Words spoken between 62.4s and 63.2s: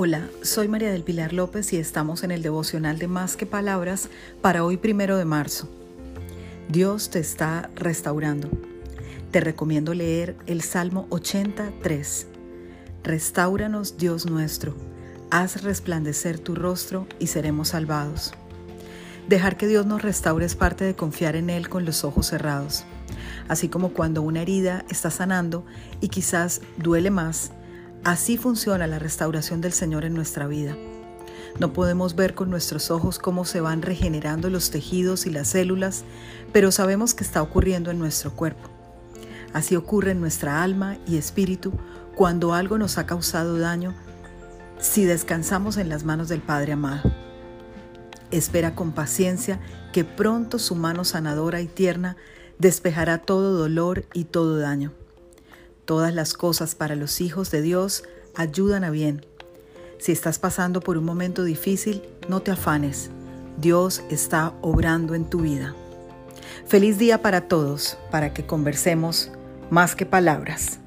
te afanes.